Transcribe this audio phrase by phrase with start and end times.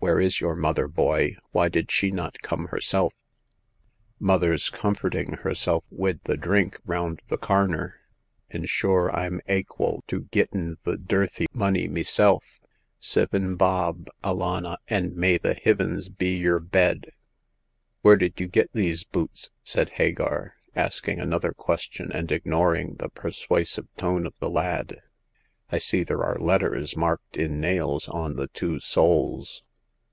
[0.00, 1.34] Where is your mother, boy?
[1.52, 3.14] Why did she not come herself?"
[4.18, 8.00] Mother's comforting herself wid the drink round the earner;
[8.50, 12.60] an' sure Tm aqual to gittin' th' dirthy money meself!
[13.00, 17.10] Sivin bob, alannah, an* may the hivins be yer bed!"
[18.02, 24.26] Where did you get these boots?" said Hagar, asking another question, and ignoring the persuasive tone
[24.26, 24.98] of the lad."
[25.72, 29.62] I see there are letters marked in nails on the two soles."